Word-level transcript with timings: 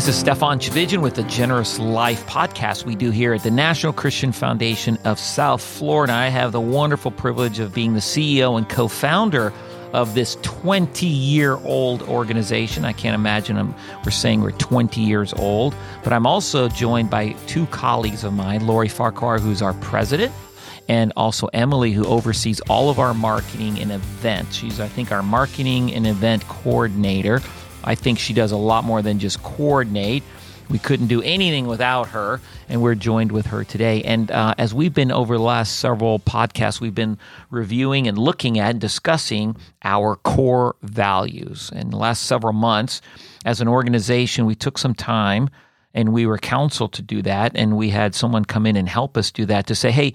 This 0.00 0.08
is 0.08 0.16
Stephan 0.16 0.58
Tchividjian 0.58 1.02
with 1.02 1.14
the 1.14 1.24
Generous 1.24 1.78
Life 1.78 2.24
podcast 2.24 2.86
we 2.86 2.96
do 2.96 3.10
here 3.10 3.34
at 3.34 3.42
the 3.42 3.50
National 3.50 3.92
Christian 3.92 4.32
Foundation 4.32 4.96
of 5.04 5.18
South 5.18 5.62
Florida. 5.62 6.14
I 6.14 6.28
have 6.28 6.52
the 6.52 6.60
wonderful 6.60 7.10
privilege 7.10 7.58
of 7.58 7.74
being 7.74 7.92
the 7.92 8.00
CEO 8.00 8.56
and 8.56 8.66
co 8.66 8.88
founder 8.88 9.52
of 9.92 10.14
this 10.14 10.38
20 10.40 11.04
year 11.04 11.56
old 11.66 12.00
organization. 12.04 12.86
I 12.86 12.94
can't 12.94 13.14
imagine 13.14 13.58
I'm, 13.58 13.74
we're 14.02 14.10
saying 14.10 14.40
we're 14.40 14.52
20 14.52 15.02
years 15.02 15.34
old, 15.34 15.74
but 16.02 16.14
I'm 16.14 16.26
also 16.26 16.70
joined 16.70 17.10
by 17.10 17.32
two 17.46 17.66
colleagues 17.66 18.24
of 18.24 18.32
mine, 18.32 18.66
Laurie 18.66 18.88
Farquhar, 18.88 19.38
who's 19.38 19.60
our 19.60 19.74
president, 19.74 20.32
and 20.88 21.12
also 21.14 21.48
Emily, 21.48 21.92
who 21.92 22.06
oversees 22.06 22.60
all 22.70 22.88
of 22.88 22.98
our 22.98 23.12
marketing 23.12 23.78
and 23.78 23.92
events. 23.92 24.56
She's, 24.56 24.80
I 24.80 24.88
think, 24.88 25.12
our 25.12 25.22
marketing 25.22 25.92
and 25.92 26.06
event 26.06 26.48
coordinator. 26.48 27.42
I 27.84 27.94
think 27.94 28.18
she 28.18 28.32
does 28.32 28.52
a 28.52 28.56
lot 28.56 28.84
more 28.84 29.02
than 29.02 29.18
just 29.18 29.42
coordinate. 29.42 30.22
We 30.68 30.78
couldn't 30.78 31.08
do 31.08 31.20
anything 31.22 31.66
without 31.66 32.10
her, 32.10 32.40
and 32.68 32.80
we're 32.80 32.94
joined 32.94 33.32
with 33.32 33.46
her 33.46 33.64
today. 33.64 34.02
And 34.02 34.30
uh, 34.30 34.54
as 34.56 34.72
we've 34.72 34.94
been 34.94 35.10
over 35.10 35.36
the 35.36 35.42
last 35.42 35.80
several 35.80 36.20
podcasts, 36.20 36.80
we've 36.80 36.94
been 36.94 37.18
reviewing 37.50 38.06
and 38.06 38.16
looking 38.16 38.58
at 38.60 38.70
and 38.70 38.80
discussing 38.80 39.56
our 39.82 40.14
core 40.14 40.76
values. 40.82 41.72
In 41.74 41.90
the 41.90 41.96
last 41.96 42.22
several 42.24 42.52
months, 42.52 43.00
as 43.44 43.60
an 43.60 43.66
organization, 43.66 44.46
we 44.46 44.54
took 44.54 44.78
some 44.78 44.94
time 44.94 45.50
and 45.92 46.12
we 46.12 46.24
were 46.24 46.38
counseled 46.38 46.92
to 46.92 47.02
do 47.02 47.20
that. 47.22 47.52
And 47.56 47.76
we 47.76 47.90
had 47.90 48.14
someone 48.14 48.44
come 48.44 48.64
in 48.64 48.76
and 48.76 48.88
help 48.88 49.16
us 49.16 49.32
do 49.32 49.46
that 49.46 49.66
to 49.66 49.74
say, 49.74 49.90
hey, 49.90 50.12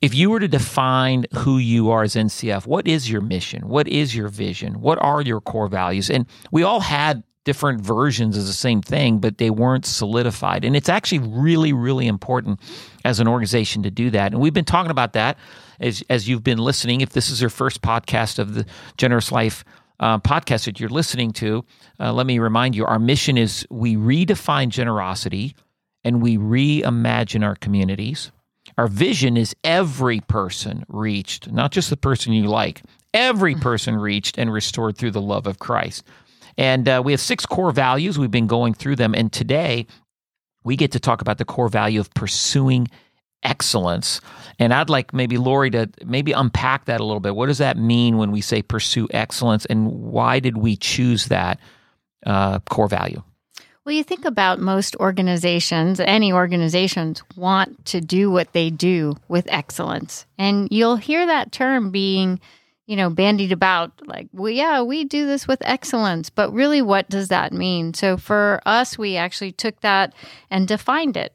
if 0.00 0.14
you 0.14 0.30
were 0.30 0.40
to 0.40 0.48
define 0.48 1.26
who 1.34 1.58
you 1.58 1.90
are 1.90 2.02
as 2.02 2.14
NCF, 2.14 2.66
what 2.66 2.88
is 2.88 3.10
your 3.10 3.20
mission? 3.20 3.68
What 3.68 3.86
is 3.86 4.16
your 4.16 4.28
vision? 4.28 4.80
What 4.80 4.98
are 5.02 5.20
your 5.20 5.40
core 5.40 5.68
values? 5.68 6.10
And 6.10 6.26
we 6.50 6.62
all 6.62 6.80
had 6.80 7.22
different 7.44 7.80
versions 7.80 8.36
of 8.36 8.46
the 8.46 8.52
same 8.52 8.82
thing, 8.82 9.18
but 9.18 9.38
they 9.38 9.50
weren't 9.50 9.86
solidified. 9.86 10.64
And 10.64 10.76
it's 10.76 10.88
actually 10.88 11.20
really, 11.20 11.72
really 11.72 12.06
important 12.06 12.60
as 13.04 13.20
an 13.20 13.28
organization 13.28 13.82
to 13.82 13.90
do 13.90 14.10
that. 14.10 14.32
And 14.32 14.40
we've 14.40 14.54
been 14.54 14.64
talking 14.64 14.90
about 14.90 15.14
that 15.14 15.38
as, 15.80 16.02
as 16.10 16.28
you've 16.28 16.44
been 16.44 16.58
listening. 16.58 17.00
If 17.00 17.10
this 17.10 17.30
is 17.30 17.40
your 17.40 17.50
first 17.50 17.82
podcast 17.82 18.38
of 18.38 18.54
the 18.54 18.66
Generous 18.96 19.32
Life 19.32 19.64
uh, 20.00 20.18
podcast 20.18 20.64
that 20.64 20.80
you're 20.80 20.90
listening 20.90 21.32
to, 21.32 21.64
uh, 21.98 22.12
let 22.12 22.26
me 22.26 22.38
remind 22.38 22.74
you 22.74 22.86
our 22.86 22.98
mission 22.98 23.36
is 23.36 23.66
we 23.70 23.96
redefine 23.96 24.68
generosity 24.68 25.54
and 26.04 26.22
we 26.22 26.38
reimagine 26.38 27.44
our 27.44 27.56
communities. 27.56 28.32
Our 28.80 28.88
vision 28.88 29.36
is 29.36 29.54
every 29.62 30.20
person 30.20 30.86
reached, 30.88 31.52
not 31.52 31.70
just 31.70 31.90
the 31.90 31.98
person 31.98 32.32
you 32.32 32.44
like, 32.44 32.80
every 33.12 33.54
person 33.54 33.94
reached 33.94 34.38
and 34.38 34.50
restored 34.50 34.96
through 34.96 35.10
the 35.10 35.20
love 35.20 35.46
of 35.46 35.58
Christ. 35.58 36.02
And 36.56 36.88
uh, 36.88 37.02
we 37.04 37.12
have 37.12 37.20
six 37.20 37.44
core 37.44 37.72
values. 37.72 38.18
We've 38.18 38.30
been 38.30 38.46
going 38.46 38.72
through 38.72 38.96
them. 38.96 39.14
And 39.14 39.30
today 39.30 39.86
we 40.64 40.76
get 40.76 40.92
to 40.92 40.98
talk 40.98 41.20
about 41.20 41.36
the 41.36 41.44
core 41.44 41.68
value 41.68 42.00
of 42.00 42.08
pursuing 42.14 42.88
excellence. 43.42 44.22
And 44.58 44.72
I'd 44.72 44.88
like 44.88 45.12
maybe 45.12 45.36
Laurie 45.36 45.72
to 45.72 45.90
maybe 46.02 46.32
unpack 46.32 46.86
that 46.86 47.02
a 47.02 47.04
little 47.04 47.20
bit. 47.20 47.36
What 47.36 47.48
does 47.48 47.58
that 47.58 47.76
mean 47.76 48.16
when 48.16 48.30
we 48.30 48.40
say 48.40 48.62
pursue 48.62 49.08
excellence? 49.10 49.66
And 49.66 49.88
why 49.92 50.40
did 50.40 50.56
we 50.56 50.76
choose 50.76 51.26
that 51.26 51.60
uh, 52.24 52.60
core 52.60 52.88
value? 52.88 53.22
Well, 53.84 53.94
you 53.94 54.04
think 54.04 54.26
about 54.26 54.60
most 54.60 54.94
organizations, 54.96 56.00
any 56.00 56.32
organizations 56.32 57.22
want 57.34 57.86
to 57.86 58.00
do 58.00 58.30
what 58.30 58.52
they 58.52 58.68
do 58.68 59.16
with 59.28 59.46
excellence. 59.48 60.26
And 60.36 60.68
you'll 60.70 60.96
hear 60.96 61.26
that 61.26 61.50
term 61.50 61.90
being, 61.90 62.40
you 62.86 62.94
know, 62.96 63.08
bandied 63.08 63.52
about 63.52 63.92
like, 64.06 64.28
well, 64.32 64.50
yeah, 64.50 64.82
we 64.82 65.04
do 65.04 65.26
this 65.26 65.48
with 65.48 65.62
excellence. 65.64 66.28
But 66.28 66.52
really, 66.52 66.82
what 66.82 67.08
does 67.08 67.28
that 67.28 67.54
mean? 67.54 67.94
So 67.94 68.18
for 68.18 68.60
us, 68.66 68.98
we 68.98 69.16
actually 69.16 69.52
took 69.52 69.80
that 69.80 70.12
and 70.50 70.68
defined 70.68 71.16
it. 71.16 71.34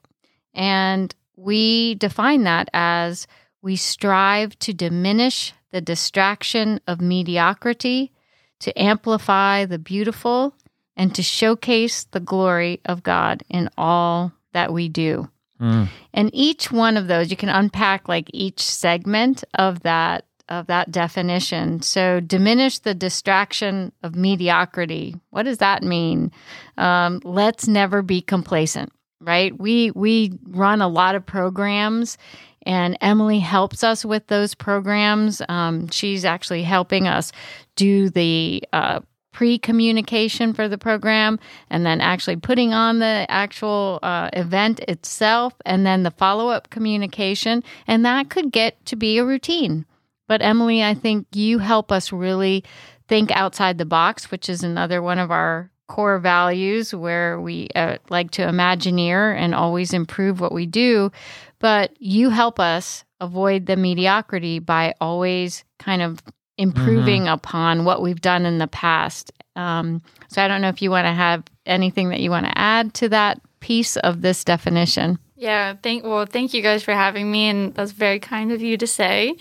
And 0.54 1.14
we 1.36 1.96
define 1.96 2.44
that 2.44 2.70
as 2.74 3.26
we 3.64 3.76
strive 3.76 4.58
to 4.60 4.72
diminish 4.72 5.52
the 5.72 5.82
distraction 5.82 6.80
of 6.88 7.02
mediocrity, 7.02 8.12
to 8.60 8.80
amplify 8.80 9.66
the 9.66 9.80
beautiful, 9.80 10.54
and 10.98 11.14
to 11.16 11.24
showcase 11.24 12.06
the 12.06 12.20
glory 12.20 12.82
of 12.86 13.04
God 13.04 13.44
in 13.50 13.70
all 13.78 14.32
that 14.54 14.74
we 14.74 14.90
do. 14.90 15.30
Mm. 15.60 15.88
And 16.14 16.30
each 16.34 16.72
one 16.72 16.98
of 16.98 17.08
those, 17.08 17.32
you 17.32 17.38
can 17.38 17.50
unpack 17.50 18.08
like 18.08 18.30
each 18.34 18.62
segment 18.62 19.44
of 19.54 19.82
that 19.82 20.26
of 20.48 20.68
that 20.68 20.92
definition. 20.92 21.82
So 21.82 22.20
diminish 22.20 22.78
the 22.78 22.94
distraction 22.94 23.92
of 24.04 24.16
mediocrity. 24.16 25.16
What 25.32 25.44
does 25.44 25.58
that 25.58 25.82
mean? 25.82 26.32
Um, 26.78 27.20
let's 27.24 27.68
never 27.68 28.04
be 28.04 28.22
complacent, 28.22 28.92
right? 29.20 29.58
We 29.60 29.92
we 29.92 30.38
run 30.48 30.82
a 30.82 30.88
lot 30.88 31.16
of 31.16 31.26
programs 31.26 32.18
and 32.66 32.98
Emily 33.02 33.40
helps 33.40 33.84
us 33.84 34.04
with 34.04 34.28
those 34.28 34.56
programs. 34.56 35.42
Um, 35.50 35.88
she's 35.90 36.26
actually 36.26 36.64
helping 36.64 37.08
us 37.08 37.32
do 37.76 38.10
the 38.10 38.64
uh, 38.74 39.02
pre 39.36 39.60
communication 39.60 40.54
for 40.54 40.70
the 40.70 40.78
program 40.78 41.38
and 41.70 41.86
then 41.86 42.00
actually 42.00 42.38
putting 42.38 42.74
on 42.74 43.00
the 43.00 43.26
actual 43.28 44.00
uh, 44.02 44.30
event 44.32 44.80
itself 44.88 45.54
and 45.66 45.86
then 45.86 46.04
the 46.04 46.12
follow 46.12 46.48
up 46.48 46.70
communication. 46.70 47.62
And 47.86 48.06
that 48.06 48.30
could 48.30 48.50
get 48.50 48.84
to 48.86 48.96
be 48.96 49.18
a 49.18 49.26
routine. 49.26 49.86
But 50.30 50.42
Emily, 50.42 50.82
I 50.82 50.94
think 50.94 51.28
you 51.34 51.60
help 51.60 51.92
us 51.92 52.14
really 52.14 52.64
think 53.10 53.30
outside 53.32 53.78
the 53.78 53.86
box, 53.86 54.32
which 54.32 54.48
is 54.48 54.64
another 54.64 55.02
one 55.02 55.20
of 55.20 55.32
our 55.32 55.70
core 55.90 56.18
values 56.18 56.96
where 56.96 57.40
we 57.40 57.68
uh, 57.76 57.98
like 58.10 58.32
to 58.32 58.42
imagineer 58.42 59.36
and 59.36 59.54
always 59.54 59.92
improve 59.92 60.40
what 60.40 60.54
we 60.54 60.66
do. 60.66 61.12
But 61.60 61.92
you 62.00 62.30
help 62.30 62.58
us 62.58 63.04
avoid 63.20 63.66
the 63.66 63.76
mediocrity 63.76 64.60
by 64.60 64.94
always 65.02 65.66
kind 65.78 66.02
of 66.02 66.22
improving 66.58 67.24
mm-hmm. 67.24 67.34
upon 67.34 67.86
what 67.86 68.02
we've 68.02 68.22
done 68.22 68.46
in 68.46 68.58
the 68.58 68.68
past. 68.68 69.32
Um, 69.56 70.02
so 70.28 70.42
I 70.42 70.48
don't 70.48 70.62
know 70.62 70.70
if 70.70 70.82
you 70.82 70.92
want 70.92 71.06
to 71.06 71.14
have 71.14 71.44
anything 71.66 72.10
that 72.10 72.20
you 72.20 72.30
want 72.30 72.46
to 72.46 72.58
add 72.58 72.94
to 72.96 73.10
that 73.10 73.42
piece 73.60 73.98
of 73.98 74.22
this 74.22 74.44
definition. 74.44 75.20
Yeah, 75.38 75.76
thank 75.84 76.06
well, 76.06 76.26
thank 76.26 76.54
you 76.54 76.62
guys 76.62 76.82
for 76.82 76.94
having 76.94 77.30
me, 77.30 77.50
and 77.50 77.74
that's 77.74 77.92
very 77.92 78.20
kind 78.20 78.54
of 78.54 78.62
you 78.62 78.78
to 78.78 78.88
say. 78.88 79.36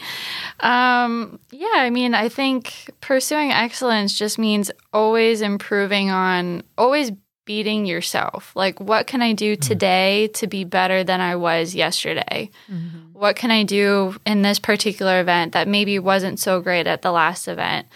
Um, 0.58 1.38
yeah, 1.52 1.68
I 1.76 1.90
mean, 1.90 2.14
I 2.14 2.28
think 2.28 2.90
pursuing 3.00 3.52
excellence 3.52 4.18
just 4.18 4.36
means 4.36 4.72
always 4.92 5.40
improving 5.40 6.10
on, 6.10 6.64
always 6.76 7.12
beating 7.44 7.86
yourself. 7.86 8.52
Like, 8.54 8.80
what 8.80 9.06
can 9.06 9.22
I 9.22 9.32
do 9.32 9.54
mm-hmm. 9.54 9.68
today 9.68 10.28
to 10.34 10.46
be 10.46 10.64
better 10.64 11.04
than 11.04 11.20
I 11.20 11.36
was 11.36 11.74
yesterday? 11.74 12.50
Mm-hmm. 12.70 13.12
What 13.12 13.36
can 13.36 13.50
I 13.50 13.64
do 13.64 14.16
in 14.26 14.42
this 14.42 14.58
particular 14.58 15.20
event 15.20 15.52
that 15.52 15.68
maybe 15.68 15.98
wasn't 15.98 16.38
so 16.38 16.60
great 16.60 16.86
at 16.86 17.02
the 17.02 17.12
last 17.12 17.48
event? 17.48 17.86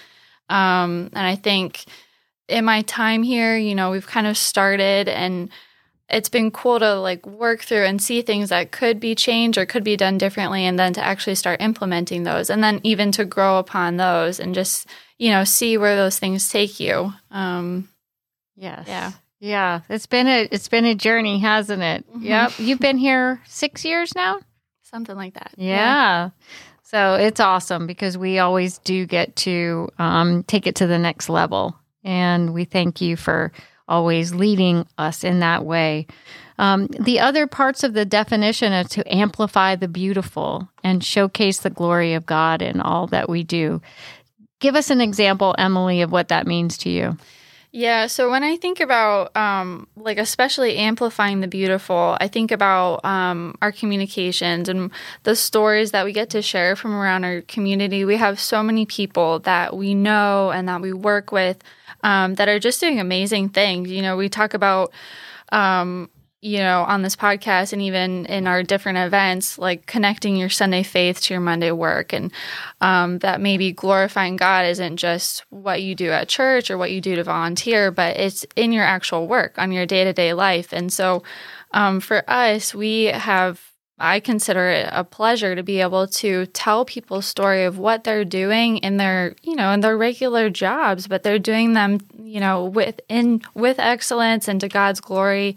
Um, 0.48 1.10
and 1.12 1.26
I 1.26 1.34
think 1.34 1.84
in 2.48 2.64
my 2.64 2.82
time 2.82 3.22
here, 3.22 3.56
you 3.56 3.74
know, 3.74 3.90
we've 3.90 4.06
kind 4.06 4.26
of 4.26 4.36
started 4.36 5.08
and 5.08 5.50
it's 6.08 6.28
been 6.28 6.50
cool 6.50 6.78
to 6.78 6.94
like 6.94 7.26
work 7.26 7.60
through 7.60 7.84
and 7.84 8.00
see 8.00 8.22
things 8.22 8.48
that 8.48 8.72
could 8.72 8.98
be 8.98 9.14
changed 9.14 9.58
or 9.58 9.66
could 9.66 9.84
be 9.84 9.96
done 9.96 10.18
differently 10.18 10.64
and 10.64 10.78
then 10.78 10.94
to 10.94 11.04
actually 11.04 11.34
start 11.34 11.60
implementing 11.60 12.22
those 12.24 12.48
and 12.48 12.64
then 12.64 12.80
even 12.82 13.12
to 13.12 13.24
grow 13.24 13.58
upon 13.58 13.96
those 13.96 14.40
and 14.40 14.54
just 14.54 14.86
you 15.18 15.30
know 15.30 15.44
see 15.44 15.76
where 15.76 15.96
those 15.96 16.18
things 16.18 16.48
take 16.48 16.80
you 16.80 17.12
um 17.30 17.88
yes 18.56 18.84
yeah 18.88 19.12
yeah, 19.40 19.80
it's 19.88 20.06
been 20.06 20.26
a 20.26 20.48
it's 20.50 20.68
been 20.68 20.84
a 20.84 20.94
journey, 20.94 21.38
hasn't 21.38 21.82
it? 21.82 22.08
Mm-hmm. 22.08 22.24
Yep. 22.24 22.52
You've 22.58 22.80
been 22.80 22.98
here 22.98 23.40
6 23.46 23.84
years 23.84 24.14
now? 24.14 24.40
Something 24.82 25.16
like 25.16 25.34
that. 25.34 25.52
Yeah. 25.56 25.76
yeah. 25.76 26.30
So 26.82 27.14
it's 27.16 27.38
awesome 27.40 27.86
because 27.86 28.16
we 28.16 28.38
always 28.38 28.78
do 28.78 29.04
get 29.04 29.36
to 29.36 29.90
um, 29.98 30.42
take 30.44 30.66
it 30.66 30.76
to 30.76 30.86
the 30.86 30.98
next 30.98 31.28
level. 31.28 31.76
And 32.02 32.54
we 32.54 32.64
thank 32.64 33.02
you 33.02 33.16
for 33.16 33.52
always 33.86 34.34
leading 34.34 34.86
us 34.96 35.22
in 35.22 35.40
that 35.40 35.66
way. 35.66 36.06
Um, 36.58 36.86
the 36.86 37.20
other 37.20 37.46
parts 37.46 37.84
of 37.84 37.92
the 37.92 38.04
definition 38.04 38.72
are 38.72 38.84
to 38.84 39.14
amplify 39.14 39.76
the 39.76 39.88
beautiful 39.88 40.68
and 40.82 41.04
showcase 41.04 41.60
the 41.60 41.70
glory 41.70 42.14
of 42.14 42.26
God 42.26 42.62
in 42.62 42.80
all 42.80 43.06
that 43.08 43.28
we 43.28 43.42
do. 43.44 43.80
Give 44.58 44.74
us 44.74 44.90
an 44.90 45.00
example, 45.00 45.54
Emily, 45.58 46.00
of 46.00 46.10
what 46.10 46.28
that 46.28 46.46
means 46.46 46.78
to 46.78 46.90
you. 46.90 47.16
Yeah, 47.70 48.06
so 48.06 48.30
when 48.30 48.42
I 48.44 48.56
think 48.56 48.80
about 48.80 49.36
um, 49.36 49.88
like 49.94 50.16
especially 50.16 50.76
amplifying 50.78 51.40
the 51.40 51.48
beautiful, 51.48 52.16
I 52.18 52.26
think 52.26 52.50
about 52.50 53.04
um, 53.04 53.56
our 53.60 53.72
communications 53.72 54.70
and 54.70 54.90
the 55.24 55.36
stories 55.36 55.90
that 55.90 56.06
we 56.06 56.12
get 56.14 56.30
to 56.30 56.40
share 56.40 56.76
from 56.76 56.94
around 56.94 57.24
our 57.24 57.42
community. 57.42 58.06
We 58.06 58.16
have 58.16 58.40
so 58.40 58.62
many 58.62 58.86
people 58.86 59.40
that 59.40 59.76
we 59.76 59.94
know 59.94 60.50
and 60.50 60.66
that 60.66 60.80
we 60.80 60.94
work 60.94 61.30
with 61.30 61.62
um, 62.02 62.36
that 62.36 62.48
are 62.48 62.58
just 62.58 62.80
doing 62.80 63.00
amazing 63.00 63.50
things. 63.50 63.90
You 63.90 64.00
know, 64.00 64.16
we 64.16 64.30
talk 64.30 64.54
about 64.54 64.90
um, 65.52 66.08
you 66.40 66.58
know, 66.58 66.82
on 66.82 67.02
this 67.02 67.16
podcast 67.16 67.72
and 67.72 67.82
even 67.82 68.24
in 68.26 68.46
our 68.46 68.62
different 68.62 68.98
events, 68.98 69.58
like 69.58 69.86
connecting 69.86 70.36
your 70.36 70.48
Sunday 70.48 70.84
faith 70.84 71.20
to 71.22 71.34
your 71.34 71.40
Monday 71.40 71.72
work, 71.72 72.12
and 72.12 72.32
um, 72.80 73.18
that 73.18 73.40
maybe 73.40 73.72
glorifying 73.72 74.36
God 74.36 74.64
isn't 74.66 74.98
just 74.98 75.44
what 75.50 75.82
you 75.82 75.94
do 75.94 76.10
at 76.10 76.28
church 76.28 76.70
or 76.70 76.78
what 76.78 76.92
you 76.92 77.00
do 77.00 77.16
to 77.16 77.24
volunteer, 77.24 77.90
but 77.90 78.16
it's 78.16 78.46
in 78.54 78.72
your 78.72 78.84
actual 78.84 79.26
work 79.26 79.58
on 79.58 79.72
your 79.72 79.86
day 79.86 80.04
to 80.04 80.12
day 80.12 80.32
life. 80.32 80.72
And 80.72 80.92
so, 80.92 81.24
um, 81.72 81.98
for 82.00 82.22
us, 82.30 82.74
we 82.74 83.04
have 83.06 83.60
I 84.00 84.20
consider 84.20 84.68
it 84.68 84.88
a 84.92 85.02
pleasure 85.02 85.56
to 85.56 85.62
be 85.64 85.80
able 85.80 86.06
to 86.06 86.46
tell 86.46 86.84
people's 86.84 87.26
story 87.26 87.64
of 87.64 87.78
what 87.78 88.04
they're 88.04 88.24
doing 88.24 88.78
in 88.78 88.96
their, 88.96 89.34
you 89.42 89.56
know, 89.56 89.72
in 89.72 89.80
their 89.80 89.98
regular 89.98 90.50
jobs, 90.50 91.08
but 91.08 91.24
they're 91.24 91.40
doing 91.40 91.72
them, 91.72 91.98
you 92.16 92.38
know, 92.38 92.64
with 92.64 93.00
in 93.08 93.42
with 93.54 93.80
excellence 93.80 94.46
and 94.46 94.60
to 94.60 94.68
God's 94.68 95.00
glory. 95.00 95.56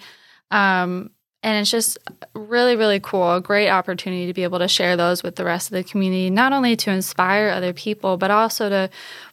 Um, 0.52 1.12
and 1.44 1.60
it's 1.60 1.72
just 1.72 1.98
really, 2.36 2.76
really 2.76 3.00
cool. 3.00 3.34
A 3.34 3.42
great 3.42 3.70
opportunity 3.70 4.28
to 4.28 4.34
be 4.34 4.44
able 4.44 4.60
to 4.60 4.68
share 4.68 4.96
those 4.96 5.24
with 5.24 5.36
the 5.36 5.46
rest 5.46 5.70
of 5.70 5.74
the 5.74 5.84
community, 5.84 6.30
not 6.30 6.54
only 6.54 6.76
to 6.76 6.92
inspire 6.92 7.50
other 7.50 7.74
people, 7.74 8.18
but 8.18 8.30
also 8.30 8.70
to 8.70 8.90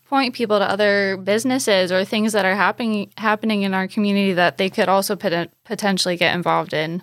point 0.08 0.34
people 0.34 0.58
to 0.58 0.64
other 0.64 1.18
businesses 1.18 1.92
or 1.92 2.04
things 2.04 2.32
that 2.32 2.46
are 2.46 2.54
happening 2.54 3.12
happening 3.18 3.62
in 3.62 3.74
our 3.74 3.86
community 3.86 4.32
that 4.32 4.56
they 4.56 4.70
could 4.70 4.88
also 4.88 5.16
pot- 5.16 5.50
potentially 5.64 6.16
get 6.16 6.34
involved 6.34 6.72
in. 6.72 7.02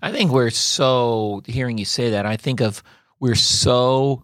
I 0.00 0.10
think 0.10 0.32
we're 0.32 0.50
so 0.50 1.42
hearing 1.44 1.76
you 1.76 1.84
say 1.84 2.10
that. 2.10 2.24
I 2.24 2.36
think 2.36 2.60
of 2.60 2.82
we're 3.20 3.34
so 3.34 4.22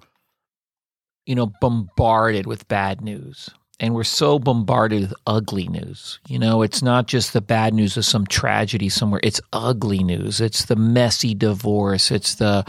you 1.27 1.35
know 1.35 1.53
bombarded 1.61 2.47
with 2.47 2.69
bad 2.69 3.03
news 3.03 3.51
and 3.81 3.95
we're 3.95 4.05
so 4.05 4.39
bombarded 4.39 5.01
with 5.01 5.15
ugly 5.27 5.67
news. 5.67 6.21
You 6.29 6.39
know, 6.39 6.61
it's 6.61 6.83
not 6.83 7.09
just 7.09 7.33
the 7.33 7.41
bad 7.41 7.73
news 7.73 7.97
of 7.97 8.05
some 8.05 8.27
tragedy 8.27 8.91
somewhere. 8.91 9.21
It's 9.25 9.41
ugly 9.55 10.05
news. 10.05 10.41
It's 10.41 10.67
the 10.67 10.77
messy 10.77 11.35
divorce. 11.35 12.11
It's 12.11 12.35
the 12.35 12.65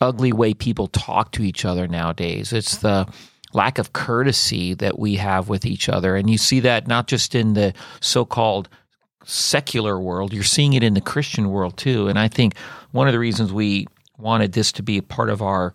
ugly 0.00 0.32
way 0.32 0.54
people 0.54 0.88
talk 0.88 1.30
to 1.32 1.44
each 1.44 1.64
other 1.64 1.86
nowadays. 1.86 2.52
It's 2.52 2.78
the 2.78 3.06
lack 3.54 3.78
of 3.78 3.92
courtesy 3.92 4.74
that 4.74 4.98
we 4.98 5.14
have 5.14 5.48
with 5.48 5.64
each 5.64 5.88
other. 5.88 6.16
And 6.16 6.28
you 6.28 6.36
see 6.36 6.60
that 6.60 6.88
not 6.88 7.06
just 7.06 7.36
in 7.36 7.54
the 7.54 7.72
so-called 8.00 8.68
secular 9.24 9.98
world, 10.00 10.32
you're 10.32 10.42
seeing 10.42 10.72
it 10.72 10.82
in 10.82 10.94
the 10.94 11.00
Christian 11.00 11.50
world 11.50 11.76
too. 11.76 12.08
And 12.08 12.18
I 12.18 12.26
think 12.26 12.56
one 12.90 13.06
of 13.06 13.12
the 13.12 13.18
reasons 13.20 13.52
we 13.52 13.86
wanted 14.18 14.52
this 14.52 14.72
to 14.72 14.82
be 14.82 14.98
a 14.98 15.02
part 15.02 15.30
of 15.30 15.40
our 15.40 15.72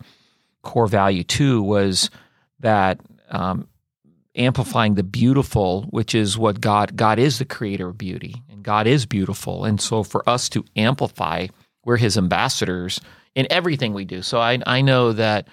core 0.61 0.87
value 0.87 1.23
too 1.23 1.61
was 1.63 2.09
that 2.59 2.99
um, 3.29 3.67
amplifying 4.35 4.95
the 4.95 5.03
beautiful, 5.03 5.83
which 5.83 6.15
is 6.15 6.37
what 6.37 6.61
God 6.61 6.95
God 6.95 7.19
is 7.19 7.39
the 7.39 7.45
creator 7.45 7.89
of 7.89 7.97
beauty, 7.97 8.35
and 8.49 8.63
God 8.63 8.87
is 8.87 9.05
beautiful. 9.05 9.65
And 9.65 9.79
so 9.79 10.03
for 10.03 10.27
us 10.27 10.49
to 10.49 10.65
amplify, 10.75 11.47
we're 11.85 11.97
His 11.97 12.17
ambassadors 12.17 12.99
in 13.35 13.47
everything 13.49 13.93
we 13.93 14.05
do. 14.05 14.21
So 14.21 14.39
I 14.39 14.59
I 14.65 14.81
know 14.81 15.13
that 15.13 15.47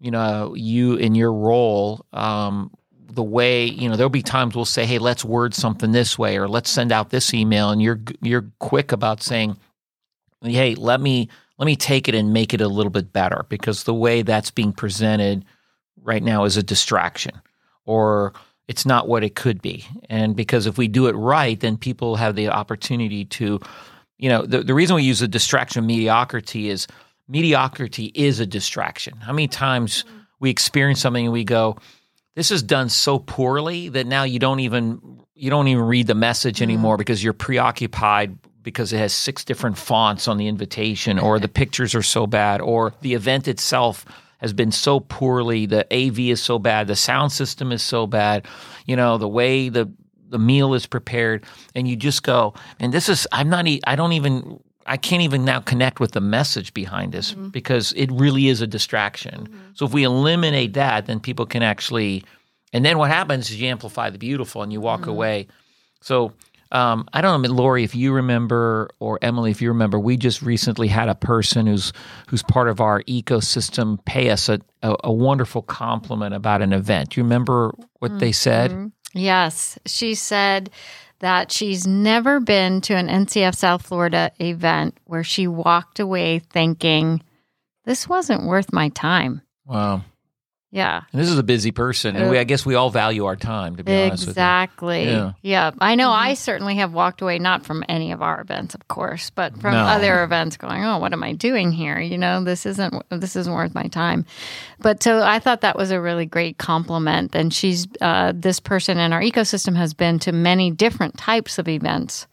you 0.00 0.10
know 0.10 0.54
you 0.54 0.96
in 0.96 1.14
your 1.14 1.32
role 1.32 2.04
um, 2.12 2.70
the 3.12 3.22
way 3.22 3.66
you 3.66 3.88
know 3.88 3.96
there'll 3.96 4.10
be 4.10 4.22
times 4.22 4.54
we'll 4.54 4.64
say 4.64 4.84
hey 4.84 4.98
let's 4.98 5.24
word 5.24 5.54
something 5.54 5.92
this 5.92 6.18
way 6.18 6.36
or 6.36 6.48
let's 6.48 6.70
send 6.70 6.92
out 6.92 7.10
this 7.10 7.32
email 7.32 7.70
and 7.70 7.82
you're 7.82 8.00
you're 8.20 8.50
quick 8.58 8.90
about 8.90 9.22
saying 9.22 9.56
hey 10.42 10.74
let 10.74 11.00
me 11.00 11.28
let 11.58 11.66
me 11.66 11.76
take 11.76 12.08
it 12.08 12.14
and 12.14 12.32
make 12.32 12.52
it 12.52 12.60
a 12.60 12.68
little 12.68 12.90
bit 12.90 13.12
better 13.12 13.44
because 13.48 13.84
the 13.84 13.94
way 13.94 14.22
that's 14.22 14.50
being 14.50 14.72
presented 14.72 15.44
right 16.02 16.22
now 16.22 16.44
is 16.44 16.56
a 16.56 16.62
distraction 16.62 17.32
or 17.84 18.32
it's 18.68 18.86
not 18.86 19.08
what 19.08 19.24
it 19.24 19.34
could 19.34 19.60
be 19.60 19.84
and 20.08 20.36
because 20.36 20.66
if 20.66 20.78
we 20.78 20.88
do 20.88 21.06
it 21.06 21.12
right 21.12 21.60
then 21.60 21.76
people 21.76 22.16
have 22.16 22.36
the 22.36 22.48
opportunity 22.48 23.24
to 23.24 23.60
you 24.18 24.28
know 24.28 24.46
the, 24.46 24.62
the 24.62 24.74
reason 24.74 24.96
we 24.96 25.02
use 25.02 25.20
the 25.20 25.28
distraction 25.28 25.80
of 25.80 25.86
mediocrity 25.86 26.68
is 26.68 26.86
mediocrity 27.28 28.06
is 28.14 28.40
a 28.40 28.46
distraction 28.46 29.16
how 29.18 29.32
many 29.32 29.48
times 29.48 30.04
we 30.40 30.50
experience 30.50 31.00
something 31.00 31.26
and 31.26 31.32
we 31.32 31.44
go 31.44 31.76
this 32.34 32.50
is 32.50 32.62
done 32.62 32.88
so 32.88 33.18
poorly 33.18 33.88
that 33.90 34.06
now 34.06 34.22
you 34.22 34.38
don't 34.38 34.60
even 34.60 35.20
you 35.34 35.50
don't 35.50 35.68
even 35.68 35.84
read 35.84 36.06
the 36.06 36.14
message 36.14 36.56
mm-hmm. 36.56 36.64
anymore 36.64 36.96
because 36.96 37.22
you're 37.22 37.32
preoccupied 37.32 38.36
because 38.62 38.92
it 38.92 38.98
has 38.98 39.12
six 39.12 39.44
different 39.44 39.76
fonts 39.76 40.28
on 40.28 40.36
the 40.36 40.46
invitation 40.46 41.18
or 41.18 41.40
the 41.40 41.48
pictures 41.48 41.94
are 41.94 42.02
so 42.02 42.26
bad 42.26 42.60
or 42.60 42.94
the 43.00 43.14
event 43.14 43.48
itself 43.48 44.04
has 44.42 44.52
been 44.52 44.72
so 44.72 45.00
poorly 45.00 45.64
the 45.64 45.86
AV 45.94 46.18
is 46.18 46.42
so 46.42 46.58
bad 46.58 46.86
the 46.86 46.96
sound 46.96 47.32
system 47.32 47.72
is 47.72 47.82
so 47.82 48.06
bad 48.06 48.46
you 48.86 48.94
know 48.94 49.16
the 49.16 49.28
way 49.28 49.70
the 49.70 49.90
the 50.28 50.38
meal 50.38 50.74
is 50.74 50.86
prepared 50.86 51.44
and 51.74 51.88
you 51.88 51.96
just 51.96 52.22
go 52.22 52.52
and 52.80 52.92
this 52.92 53.08
is 53.08 53.26
I'm 53.32 53.48
not 53.48 53.66
I 53.86 53.96
don't 53.96 54.12
even 54.12 54.60
I 54.86 54.96
can't 54.96 55.22
even 55.22 55.44
now 55.44 55.60
connect 55.60 56.00
with 56.00 56.12
the 56.12 56.20
message 56.20 56.74
behind 56.74 57.12
this 57.12 57.32
mm-hmm. 57.32 57.48
because 57.48 57.92
it 57.92 58.10
really 58.10 58.48
is 58.48 58.60
a 58.60 58.66
distraction. 58.66 59.46
Mm-hmm. 59.46 59.58
So 59.74 59.86
if 59.86 59.92
we 59.92 60.02
eliminate 60.04 60.74
that, 60.74 61.06
then 61.06 61.20
people 61.20 61.46
can 61.46 61.62
actually, 61.62 62.24
and 62.72 62.84
then 62.84 62.98
what 62.98 63.10
happens 63.10 63.50
is 63.50 63.60
you 63.60 63.68
amplify 63.68 64.10
the 64.10 64.18
beautiful 64.18 64.62
and 64.62 64.72
you 64.72 64.80
walk 64.80 65.02
mm-hmm. 65.02 65.10
away. 65.10 65.46
So 66.00 66.32
um, 66.72 67.06
I 67.12 67.20
don't 67.20 67.42
know, 67.42 67.48
Laurie, 67.50 67.84
if 67.84 67.94
you 67.94 68.12
remember, 68.12 68.90
or 68.98 69.18
Emily, 69.20 69.50
if 69.50 69.60
you 69.60 69.68
remember, 69.68 70.00
we 70.00 70.16
just 70.16 70.40
recently 70.40 70.88
had 70.88 71.08
a 71.08 71.14
person 71.14 71.66
who's 71.66 71.92
who's 72.28 72.42
part 72.42 72.68
of 72.68 72.80
our 72.80 73.02
ecosystem 73.02 74.02
pay 74.06 74.30
us 74.30 74.48
a, 74.48 74.58
a, 74.82 74.96
a 75.04 75.12
wonderful 75.12 75.60
compliment 75.60 76.34
about 76.34 76.62
an 76.62 76.72
event. 76.72 77.10
Do 77.10 77.20
you 77.20 77.24
remember 77.24 77.72
what 77.98 78.18
they 78.18 78.32
said? 78.32 78.70
Mm-hmm. 78.70 78.86
Yes, 79.12 79.78
she 79.84 80.14
said 80.14 80.70
that 81.18 81.52
she's 81.52 81.86
never 81.86 82.40
been 82.40 82.80
to 82.80 82.94
an 82.94 83.08
NCF 83.08 83.54
South 83.54 83.82
Florida 83.82 84.32
event 84.40 84.98
where 85.04 85.22
she 85.22 85.46
walked 85.46 86.00
away 86.00 86.38
thinking, 86.38 87.22
this 87.84 88.08
wasn't 88.08 88.44
worth 88.46 88.72
my 88.72 88.88
time. 88.88 89.42
Wow. 89.66 90.04
Yeah. 90.74 91.02
And 91.12 91.20
this 91.20 91.28
is 91.28 91.38
a 91.38 91.42
busy 91.42 91.70
person. 91.70 92.16
And 92.16 92.30
we, 92.30 92.38
I 92.38 92.44
guess 92.44 92.64
we 92.64 92.76
all 92.76 92.88
value 92.88 93.26
our 93.26 93.36
time, 93.36 93.76
to 93.76 93.84
be 93.84 93.92
honest 93.92 94.26
with 94.26 94.28
you. 94.28 94.30
Exactly. 94.30 95.04
Yeah. 95.04 95.32
yeah. 95.42 95.70
I 95.78 95.96
know 95.96 96.08
mm-hmm. 96.08 96.30
I 96.30 96.34
certainly 96.34 96.76
have 96.76 96.94
walked 96.94 97.20
away, 97.20 97.38
not 97.38 97.66
from 97.66 97.84
any 97.90 98.10
of 98.10 98.22
our 98.22 98.40
events, 98.40 98.74
of 98.74 98.88
course, 98.88 99.28
but 99.28 99.60
from 99.60 99.74
no. 99.74 99.84
other 99.84 100.24
events 100.24 100.56
going, 100.56 100.82
oh, 100.82 100.96
what 100.96 101.12
am 101.12 101.22
I 101.22 101.34
doing 101.34 101.72
here? 101.72 102.00
You 102.00 102.16
know, 102.16 102.42
this 102.42 102.64
isn't, 102.64 102.94
this 103.10 103.36
isn't 103.36 103.52
worth 103.52 103.74
my 103.74 103.86
time. 103.88 104.24
But 104.78 105.02
so 105.02 105.22
I 105.22 105.40
thought 105.40 105.60
that 105.60 105.76
was 105.76 105.90
a 105.90 106.00
really 106.00 106.24
great 106.24 106.56
compliment. 106.56 107.34
And 107.34 107.52
she's, 107.52 107.86
uh, 108.00 108.32
this 108.34 108.58
person 108.58 108.96
in 108.96 109.12
our 109.12 109.20
ecosystem 109.20 109.76
has 109.76 109.92
been 109.92 110.18
to 110.20 110.32
many 110.32 110.70
different 110.70 111.18
types 111.18 111.58
of 111.58 111.68
events 111.68 112.26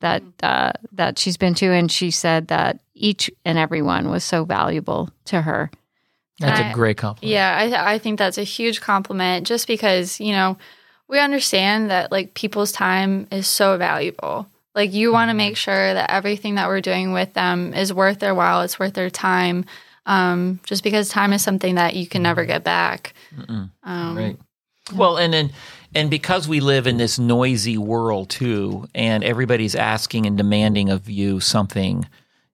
that, 0.00 0.24
uh, 0.42 0.72
that 0.90 1.20
she's 1.20 1.36
been 1.36 1.54
to. 1.54 1.72
And 1.72 1.90
she 1.90 2.10
said 2.10 2.48
that 2.48 2.80
each 2.94 3.30
and 3.44 3.58
every 3.58 3.80
one 3.80 4.10
was 4.10 4.24
so 4.24 4.44
valuable 4.44 5.08
to 5.26 5.42
her. 5.42 5.70
That's 6.38 6.60
I, 6.60 6.70
a 6.70 6.74
great 6.74 6.98
compliment. 6.98 7.32
Yeah, 7.32 7.56
I 7.56 7.94
I 7.94 7.98
think 7.98 8.18
that's 8.18 8.38
a 8.38 8.44
huge 8.44 8.80
compliment 8.80 9.46
just 9.46 9.66
because, 9.66 10.20
you 10.20 10.32
know, 10.32 10.58
we 11.08 11.18
understand 11.18 11.90
that 11.90 12.12
like 12.12 12.34
people's 12.34 12.72
time 12.72 13.26
is 13.30 13.46
so 13.46 13.76
valuable. 13.78 14.48
Like 14.74 14.92
you 14.92 15.12
want 15.12 15.28
to 15.28 15.32
mm-hmm. 15.32 15.38
make 15.38 15.56
sure 15.56 15.94
that 15.94 16.10
everything 16.10 16.56
that 16.56 16.68
we're 16.68 16.82
doing 16.82 17.12
with 17.12 17.32
them 17.32 17.72
is 17.72 17.92
worth 17.92 18.18
their 18.18 18.34
while, 18.34 18.60
it's 18.60 18.78
worth 18.78 18.94
their 18.94 19.10
time. 19.10 19.64
Um, 20.04 20.60
just 20.64 20.84
because 20.84 21.08
time 21.08 21.32
is 21.32 21.42
something 21.42 21.76
that 21.76 21.96
you 21.96 22.06
can 22.06 22.22
never 22.22 22.44
get 22.44 22.62
back. 22.62 23.14
Um, 23.82 24.16
right. 24.16 24.38
Well, 24.94 25.16
and 25.16 25.32
then 25.32 25.52
and 25.94 26.10
because 26.10 26.46
we 26.46 26.60
live 26.60 26.86
in 26.86 26.98
this 26.98 27.18
noisy 27.18 27.78
world 27.78 28.30
too, 28.30 28.86
and 28.94 29.24
everybody's 29.24 29.74
asking 29.74 30.26
and 30.26 30.36
demanding 30.36 30.90
of 30.90 31.08
you 31.08 31.40
something 31.40 32.06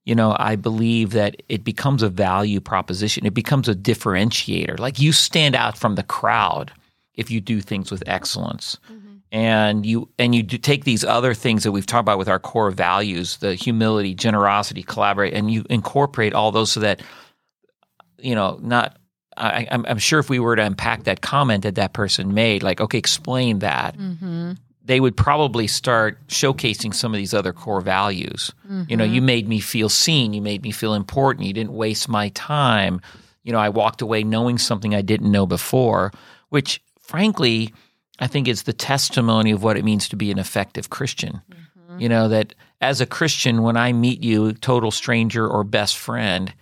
you 0.05 0.15
know, 0.15 0.35
I 0.37 0.55
believe 0.55 1.11
that 1.11 1.41
it 1.47 1.63
becomes 1.63 2.03
a 2.03 2.09
value 2.09 2.59
proposition. 2.59 3.25
It 3.25 3.33
becomes 3.33 3.69
a 3.69 3.75
differentiator. 3.75 4.79
Like 4.79 4.99
you 4.99 5.13
stand 5.13 5.55
out 5.55 5.77
from 5.77 5.95
the 5.95 6.03
crowd 6.03 6.73
if 7.15 7.31
you 7.31 7.39
do 7.39 7.61
things 7.61 7.91
with 7.91 8.03
excellence. 8.05 8.77
Mm-hmm. 8.91 8.99
And 9.31 9.85
you 9.85 10.09
and 10.19 10.35
you 10.35 10.43
do 10.43 10.59
take 10.59 10.83
these 10.83 11.03
other 11.03 11.33
things 11.33 11.63
that 11.63 11.71
we've 11.71 11.87
talked 11.87 12.01
about 12.01 12.19
with 12.19 12.29
our 12.29 12.37
core 12.37 12.69
values, 12.69 13.37
the 13.37 13.55
humility, 13.55 14.13
generosity, 14.13 14.83
collaborate, 14.83 15.33
and 15.33 15.49
you 15.49 15.65
incorporate 15.71 16.33
all 16.33 16.51
those 16.51 16.71
so 16.71 16.81
that 16.81 17.01
you 18.19 18.35
know, 18.35 18.59
not 18.61 18.97
I, 19.35 19.63
am 19.71 19.85
I'm 19.87 19.97
sure 19.97 20.19
if 20.19 20.29
we 20.29 20.37
were 20.37 20.55
to 20.55 20.63
unpack 20.63 21.05
that 21.05 21.21
comment 21.21 21.63
that 21.63 21.75
that 21.75 21.93
person 21.93 22.35
made, 22.35 22.61
like, 22.61 22.79
okay, 22.79 22.99
explain 22.99 23.59
that. 23.59 23.97
Mm-hmm 23.97 24.53
they 24.85 24.99
would 24.99 25.15
probably 25.15 25.67
start 25.67 26.25
showcasing 26.27 26.93
some 26.93 27.13
of 27.13 27.17
these 27.17 27.33
other 27.33 27.53
core 27.53 27.81
values. 27.81 28.51
Mm-hmm. 28.65 28.83
You 28.89 28.97
know, 28.97 29.03
you 29.03 29.19
mm-hmm. 29.19 29.25
made 29.25 29.47
me 29.47 29.59
feel 29.59 29.89
seen, 29.89 30.33
you 30.33 30.41
made 30.41 30.61
me 30.61 30.71
feel 30.71 30.93
important, 30.93 31.47
you 31.47 31.53
didn't 31.53 31.73
waste 31.73 32.09
my 32.09 32.29
time. 32.29 33.01
You 33.43 33.53
know, 33.53 33.59
I 33.59 33.69
walked 33.69 34.01
away 34.01 34.23
knowing 34.23 34.57
something 34.57 34.93
I 34.93 35.01
didn't 35.01 35.31
know 35.31 35.45
before, 35.45 36.11
which 36.49 36.81
frankly, 36.99 37.73
I 38.19 38.27
think 38.27 38.47
is 38.47 38.63
the 38.63 38.73
testimony 38.73 39.51
of 39.51 39.63
what 39.63 39.77
it 39.77 39.85
means 39.85 40.09
to 40.09 40.15
be 40.15 40.31
an 40.31 40.39
effective 40.39 40.89
Christian. 40.89 41.41
Mm-hmm. 41.49 41.99
You 41.99 42.09
know, 42.09 42.27
that 42.27 42.53
as 42.81 42.99
a 42.99 43.05
Christian, 43.05 43.61
when 43.61 43.77
I 43.77 43.93
meet 43.93 44.21
you, 44.21 44.53
total 44.53 44.91
stranger 44.91 45.47
or 45.47 45.63
best 45.63 45.97
friend, 45.97 46.53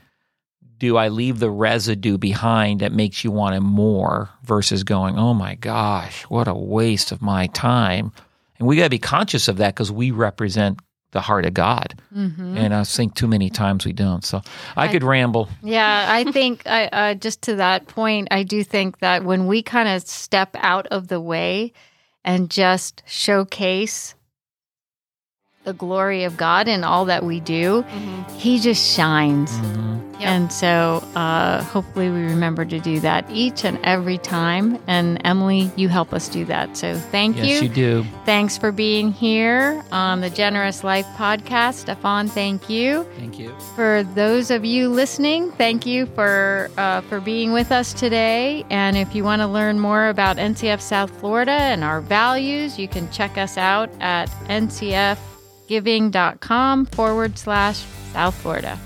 do 0.82 0.98
I 0.98 1.10
leave 1.10 1.38
the 1.38 1.52
residue 1.52 2.18
behind 2.18 2.80
that 2.80 2.92
makes 2.92 3.24
you 3.24 3.30
want 3.30 3.54
him 3.54 3.64
more 3.64 4.32
versus 4.44 4.84
going, 4.84 5.16
oh 5.16 5.32
my 5.36 5.54
gosh, 5.54 6.24
what 6.24 6.48
a 6.48 6.56
waste 6.56 7.12
of 7.12 7.22
my 7.22 7.46
time? 7.48 8.12
And 8.58 8.68
we 8.68 8.78
got 8.78 8.86
to 8.86 8.90
be 8.90 8.98
conscious 8.98 9.48
of 9.48 9.58
that 9.58 9.76
because 9.76 9.92
we 9.92 10.10
represent 10.10 10.80
the 11.12 11.22
heart 11.22 11.46
of 11.46 11.54
God. 11.54 12.02
Mm-hmm. 12.12 12.58
And 12.58 12.74
I 12.74 12.84
think 12.84 13.14
too 13.14 13.28
many 13.28 13.52
times 13.52 13.86
we 13.86 13.94
don't. 13.94 14.26
So 14.26 14.42
I, 14.76 14.88
could 14.88 15.04
ramble. 15.04 15.50
Yeah, 15.62 16.08
I 16.10 16.24
think 16.32 16.66
I, 16.66 16.88
uh, 16.88 17.14
just 17.14 17.44
to 17.44 17.58
that 17.58 17.86
point, 17.86 18.30
I 18.32 18.42
do 18.42 18.64
think 18.64 19.00
that 19.00 19.24
when 19.24 19.46
we 19.46 19.62
kind 19.62 19.88
of 19.88 20.02
step 20.02 20.56
out 20.62 20.88
of 20.88 21.10
the 21.10 21.22
way 21.22 21.74
and 22.26 22.50
just 22.50 23.04
showcase 23.06 24.16
the 25.64 25.74
glory 25.74 26.24
of 26.24 26.38
God 26.38 26.68
in 26.68 26.84
all 26.84 27.06
that 27.06 27.24
we 27.24 27.40
do, 27.40 27.86
He 28.38 28.60
just 28.60 28.96
shines. 28.96 29.52
Yep. 30.22 30.30
And 30.30 30.54
so 30.54 31.04
uh, 31.16 31.64
hopefully 31.64 32.12
we 32.12 32.22
remember 32.22 32.64
to 32.64 32.80
do 32.80 33.00
that 33.00 33.28
each 33.32 33.66
and 33.66 33.80
every 33.84 34.20
time. 34.20 34.78
And 34.86 35.20
Emily, 35.26 35.72
you 35.76 35.90
help 35.90 36.14
us 36.14 36.30
do 36.30 36.46
that. 36.46 36.78
So 36.78 36.96
thank 36.96 37.38
Yes, 37.38 37.48
you. 37.48 37.54
Yes, 37.54 37.64
you 37.64 37.70
do. 37.70 38.06
Thanks 38.24 38.56
for 38.56 38.72
being 38.72 39.12
here 39.12 39.84
on 39.92 40.22
the 40.22 40.30
Generous 40.30 40.84
Life 40.84 41.08
podcast. 41.18 41.74
Stephan, 41.74 42.28
thank 42.28 42.70
you. 42.70 43.04
Thank 43.18 43.40
you. 43.40 43.52
For 43.76 44.04
those 44.14 44.52
of 44.52 44.64
you 44.64 44.90
listening, 44.90 45.52
thank 45.54 45.88
you 45.88 46.06
for 46.06 46.70
uh, 46.78 47.02
for 47.02 47.20
being 47.20 47.52
with 47.52 47.72
us 47.72 47.92
today. 47.92 48.64
And 48.70 48.96
if 48.96 49.16
you 49.16 49.24
want 49.24 49.42
to 49.42 49.48
learn 49.48 49.80
more 49.80 50.10
about 50.10 50.38
NCF 50.38 50.82
South 50.82 51.10
Florida 51.20 51.52
and 51.52 51.84
our 51.84 52.00
values, 52.00 52.78
you 52.78 52.88
can 52.88 53.10
check 53.12 53.40
us 53.40 53.58
out 53.58 53.90
at 54.00 54.30
ncfgiving.com 54.50 56.86
forward 56.86 57.40
slash 57.40 57.84
South 58.14 58.36
Florida. 58.36 58.78